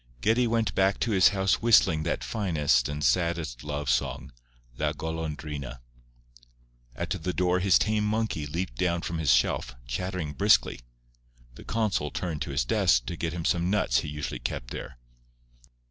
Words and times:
Geddie 0.21 0.47
went 0.47 0.73
back 0.73 0.99
to 1.01 1.11
his 1.11 1.27
house 1.27 1.61
whistling 1.61 2.01
that 2.01 2.23
finest 2.23 2.89
and 2.89 3.03
saddest 3.03 3.63
love 3.63 3.87
song, 3.87 4.31
"La 4.79 4.93
Golondrina." 4.93 5.77
At 6.95 7.11
the 7.11 7.33
door 7.33 7.59
his 7.59 7.77
tame 7.77 8.03
monkey 8.03 8.47
leaped 8.47 8.77
down 8.77 9.03
from 9.03 9.19
his 9.19 9.31
shelf, 9.31 9.75
chattering 9.85 10.33
briskly. 10.33 10.79
The 11.53 11.65
consul 11.65 12.09
turned 12.09 12.41
to 12.41 12.49
his 12.49 12.65
desk 12.65 13.05
to 13.05 13.15
get 13.15 13.33
him 13.33 13.45
some 13.45 13.69
nuts 13.69 13.99
he 13.99 14.07
usually 14.09 14.39
kept 14.39 14.71
there. 14.71 14.97